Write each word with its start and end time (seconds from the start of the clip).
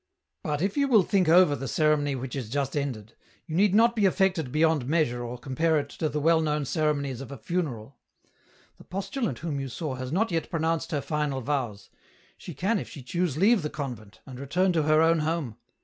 "But 0.43 0.63
if 0.63 0.77
you 0.77 0.87
will 0.87 1.03
think 1.03 1.29
over 1.29 1.55
the 1.55 1.67
ceremony 1.67 2.15
which 2.15 2.35
is 2.35 2.49
just 2.49 2.75
ended, 2.75 3.13
you 3.45 3.55
need 3.55 3.75
not 3.75 3.95
be 3.95 4.07
affected 4.07 4.51
beyond 4.51 4.87
measure 4.87 5.21
or 5.23 5.37
compare 5.37 5.77
it 5.77 5.89
to 5.89 6.09
the 6.09 6.19
well 6.19 6.41
known 6.41 6.65
ceremonies 6.65 7.21
of 7.21 7.31
a 7.31 7.37
funeral; 7.37 7.99
the 8.79 8.83
postulant 8.83 9.37
whom 9.45 9.59
you 9.59 9.69
saw 9.69 9.93
has 9.93 10.11
not 10.11 10.31
yet 10.31 10.49
pronounced 10.49 10.89
her 10.89 11.01
final 11.01 11.39
vows, 11.41 11.91
she 12.35 12.55
can 12.55 12.79
if 12.79 12.89
she 12.89 13.03
choose 13.03 13.37
leave 13.37 13.61
the 13.61 13.69
convent, 13.69 14.21
and 14.25 14.39
return 14.39 14.73
to 14.73 14.81
her 14.81 15.03
own 15.03 15.19
home. 15.19 15.57